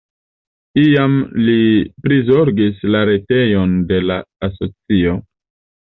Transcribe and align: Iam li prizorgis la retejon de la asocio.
Iam 0.83 1.17
li 1.49 1.57
prizorgis 2.07 2.83
la 2.97 3.05
retejon 3.13 3.79
de 3.93 4.03
la 4.11 4.21
asocio. 4.51 5.19